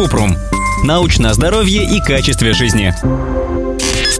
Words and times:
Купрум. 0.00 0.34
Научное 0.82 1.34
здоровье 1.34 1.84
и 1.84 2.00
качестве 2.00 2.54
жизни. 2.54 2.94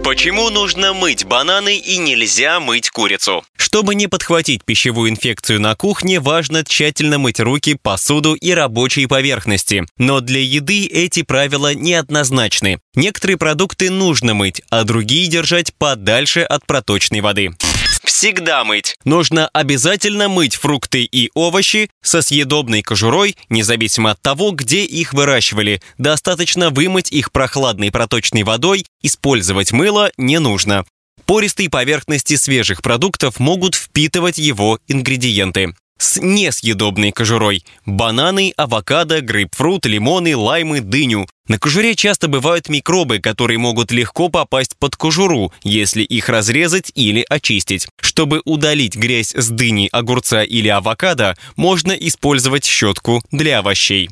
Почему 0.03 0.51
нужно 0.51 0.93
мыть 0.93 1.25
бананы 1.25 1.75
и 1.75 1.97
нельзя 1.97 2.59
мыть 2.59 2.91
курицу? 2.91 3.43
Чтобы 3.57 3.95
не 3.95 4.05
подхватить 4.05 4.63
пищевую 4.63 5.09
инфекцию 5.09 5.59
на 5.59 5.73
кухне, 5.73 6.19
важно 6.19 6.63
тщательно 6.63 7.17
мыть 7.17 7.39
руки, 7.39 7.75
посуду 7.81 8.35
и 8.35 8.51
рабочие 8.51 9.07
поверхности. 9.07 9.83
Но 9.97 10.21
для 10.21 10.41
еды 10.41 10.85
эти 10.85 11.23
правила 11.23 11.73
неоднозначны. 11.73 12.79
Некоторые 12.93 13.37
продукты 13.37 13.89
нужно 13.89 14.35
мыть, 14.35 14.61
а 14.69 14.83
другие 14.83 15.27
держать 15.27 15.73
подальше 15.73 16.41
от 16.41 16.67
проточной 16.67 17.21
воды 17.21 17.55
всегда 18.03 18.63
мыть. 18.63 18.97
Нужно 19.05 19.47
обязательно 19.53 20.29
мыть 20.29 20.55
фрукты 20.55 21.03
и 21.03 21.29
овощи 21.33 21.89
со 22.01 22.21
съедобной 22.21 22.81
кожурой, 22.81 23.35
независимо 23.49 24.11
от 24.11 24.21
того, 24.21 24.51
где 24.51 24.83
их 24.83 25.13
выращивали. 25.13 25.81
Достаточно 25.97 26.69
вымыть 26.69 27.11
их 27.11 27.31
прохладной 27.31 27.91
проточной 27.91 28.43
водой, 28.43 28.85
использовать 29.01 29.71
мыло 29.71 30.11
не 30.17 30.39
нужно. 30.39 30.85
Пористые 31.25 31.69
поверхности 31.69 32.35
свежих 32.35 32.81
продуктов 32.81 33.39
могут 33.39 33.75
впитывать 33.75 34.37
его 34.37 34.79
ингредиенты 34.87 35.75
с 36.01 36.19
несъедобной 36.19 37.11
кожурой. 37.11 37.63
Бананы, 37.85 38.53
авокадо, 38.57 39.21
грейпфрут, 39.21 39.85
лимоны, 39.85 40.35
лаймы, 40.35 40.81
дыню. 40.81 41.27
На 41.51 41.59
кожуре 41.59 41.95
часто 41.95 42.29
бывают 42.29 42.69
микробы, 42.69 43.19
которые 43.19 43.57
могут 43.57 43.91
легко 43.91 44.29
попасть 44.29 44.77
под 44.79 44.95
кожуру, 44.95 45.51
если 45.63 46.01
их 46.01 46.29
разрезать 46.29 46.93
или 46.95 47.25
очистить. 47.27 47.89
Чтобы 47.99 48.41
удалить 48.45 48.95
грязь 48.95 49.33
с 49.35 49.49
дыни, 49.49 49.89
огурца 49.91 50.43
или 50.43 50.69
авокадо, 50.69 51.35
можно 51.57 51.91
использовать 51.91 52.63
щетку 52.63 53.21
для 53.31 53.59
овощей. 53.59 54.09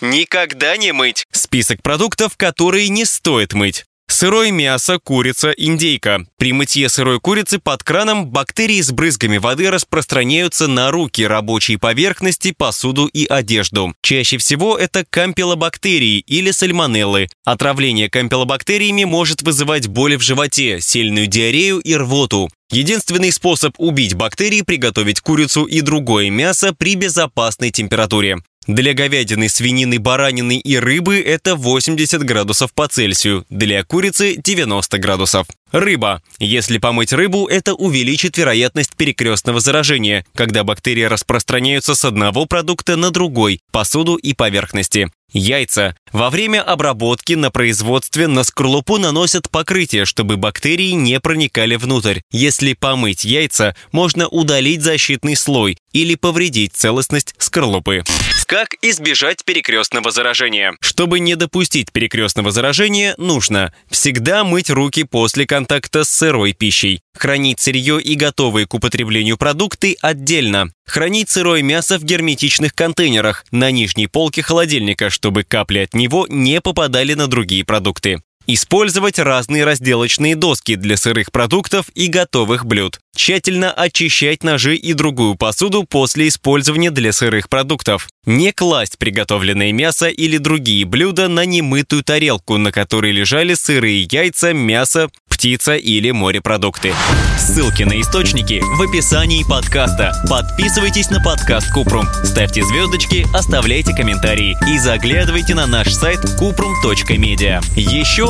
Никогда 0.00 0.76
не 0.76 0.90
мыть. 0.90 1.26
Список 1.30 1.80
продуктов, 1.80 2.36
которые 2.36 2.88
не 2.88 3.04
стоит 3.04 3.52
мыть. 3.52 3.84
Сырое 4.20 4.50
мясо, 4.50 4.98
курица, 4.98 5.50
индейка. 5.52 6.26
При 6.36 6.52
мытье 6.52 6.90
сырой 6.90 7.20
курицы 7.20 7.58
под 7.58 7.82
краном 7.82 8.26
бактерии 8.26 8.82
с 8.82 8.92
брызгами 8.92 9.38
воды 9.38 9.70
распространяются 9.70 10.66
на 10.66 10.90
руки, 10.90 11.22
рабочие 11.22 11.78
поверхности, 11.78 12.52
посуду 12.52 13.06
и 13.06 13.24
одежду. 13.24 13.94
Чаще 14.02 14.36
всего 14.36 14.76
это 14.76 15.06
кампилобактерии 15.08 16.18
или 16.18 16.50
сальмонеллы. 16.50 17.28
Отравление 17.46 18.10
кампилобактериями 18.10 19.04
может 19.04 19.40
вызывать 19.40 19.88
боли 19.88 20.16
в 20.16 20.20
животе, 20.20 20.82
сильную 20.82 21.26
диарею 21.26 21.78
и 21.78 21.94
рвоту. 21.94 22.50
Единственный 22.70 23.32
способ 23.32 23.74
убить 23.78 24.12
бактерии– 24.12 24.60
приготовить 24.66 25.22
курицу 25.22 25.64
и 25.64 25.80
другое 25.80 26.28
мясо 26.28 26.74
при 26.74 26.94
безопасной 26.94 27.70
температуре. 27.70 28.36
Для 28.70 28.94
говядины, 28.94 29.48
свинины, 29.48 29.98
баранины 29.98 30.56
и 30.56 30.76
рыбы 30.76 31.18
это 31.18 31.56
80 31.56 32.22
градусов 32.22 32.72
по 32.72 32.86
Цельсию, 32.86 33.44
для 33.50 33.82
курицы 33.82 34.36
90 34.36 34.98
градусов. 34.98 35.48
Рыба. 35.72 36.22
Если 36.38 36.78
помыть 36.78 37.12
рыбу, 37.12 37.48
это 37.48 37.74
увеличит 37.74 38.38
вероятность 38.38 38.94
перекрестного 38.96 39.58
заражения, 39.58 40.24
когда 40.36 40.62
бактерии 40.62 41.02
распространяются 41.02 41.96
с 41.96 42.04
одного 42.04 42.46
продукта 42.46 42.94
на 42.94 43.10
другой, 43.10 43.60
посуду 43.72 44.14
и 44.14 44.34
поверхности. 44.34 45.10
Яйца. 45.32 45.94
Во 46.12 46.30
время 46.30 46.62
обработки 46.62 47.34
на 47.34 47.50
производстве 47.50 48.26
на 48.26 48.44
скорлупу 48.44 48.98
наносят 48.98 49.48
покрытие, 49.50 50.04
чтобы 50.04 50.36
бактерии 50.36 50.90
не 50.92 51.20
проникали 51.20 51.76
внутрь. 51.76 52.20
Если 52.30 52.74
помыть 52.74 53.24
яйца, 53.24 53.76
можно 53.92 54.26
удалить 54.28 54.82
защитный 54.82 55.36
слой 55.36 55.78
или 55.92 56.14
повредить 56.14 56.72
целостность 56.74 57.34
скорлупы. 57.38 58.02
Как 58.46 58.74
избежать 58.82 59.44
перекрестного 59.44 60.10
заражения? 60.10 60.74
Чтобы 60.80 61.20
не 61.20 61.36
допустить 61.36 61.92
перекрестного 61.92 62.50
заражения, 62.50 63.14
нужно 63.16 63.72
всегда 63.88 64.42
мыть 64.42 64.70
руки 64.70 65.04
после 65.04 65.46
контакта 65.46 66.02
с 66.02 66.10
сырой 66.10 66.52
пищей, 66.52 67.00
хранить 67.16 67.60
сырье 67.60 68.00
и 68.00 68.14
готовые 68.14 68.66
к 68.66 68.74
употреблению 68.74 69.36
продукты 69.36 69.96
отдельно, 70.00 70.72
хранить 70.86 71.28
сырое 71.28 71.62
мясо 71.62 71.98
в 71.98 72.04
герметичных 72.04 72.74
контейнерах 72.74 73.44
на 73.50 73.70
нижней 73.70 74.06
полке 74.06 74.42
холодильника, 74.42 75.10
чтобы 75.10 75.44
капли 75.44 75.80
от 75.80 75.94
него 75.94 76.26
не 76.28 76.60
попадали 76.60 77.14
на 77.14 77.26
другие 77.26 77.64
продукты. 77.64 78.22
Использовать 78.46 79.18
разные 79.18 79.64
разделочные 79.64 80.34
доски 80.34 80.74
для 80.74 80.96
сырых 80.96 81.30
продуктов 81.30 81.86
и 81.94 82.08
готовых 82.08 82.66
блюд. 82.66 82.98
Тщательно 83.14 83.70
очищать 83.70 84.42
ножи 84.42 84.76
и 84.76 84.92
другую 84.92 85.34
посуду 85.34 85.84
после 85.84 86.28
использования 86.28 86.90
для 86.90 87.12
сырых 87.12 87.48
продуктов. 87.48 88.08
Не 88.24 88.52
класть 88.52 88.98
приготовленное 88.98 89.72
мясо 89.72 90.08
или 90.08 90.38
другие 90.38 90.84
блюда 90.84 91.28
на 91.28 91.44
немытую 91.44 92.02
тарелку, 92.02 92.56
на 92.56 92.72
которой 92.72 93.12
лежали 93.12 93.54
сырые 93.54 94.08
яйца, 94.10 94.52
мясо, 94.52 95.10
птица 95.28 95.74
или 95.74 96.10
морепродукты. 96.10 96.92
Ссылки 97.38 97.82
на 97.82 97.98
источники 98.00 98.60
в 98.60 98.82
описании 98.82 99.42
подкаста. 99.42 100.12
Подписывайтесь 100.28 101.08
на 101.08 101.18
подкаст 101.22 101.72
Купрум, 101.72 102.06
ставьте 102.24 102.62
звездочки, 102.62 103.26
оставляйте 103.34 103.94
комментарии 103.94 104.54
и 104.70 104.78
заглядывайте 104.78 105.54
на 105.54 105.66
наш 105.66 105.94
сайт 105.94 106.20
kuprum.media. 106.38 107.64
Еще 107.74 108.29